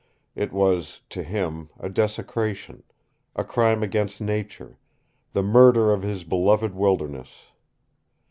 It 0.33 0.51
was, 0.51 1.01
to 1.11 1.21
him, 1.21 1.69
a 1.79 1.87
desecration, 1.87 2.81
a 3.35 3.43
crime 3.43 3.83
against 3.83 4.19
Nature, 4.19 4.79
the 5.33 5.43
murder 5.43 5.93
of 5.93 6.01
his 6.01 6.23
beloved 6.23 6.73
wilderness. 6.73 7.29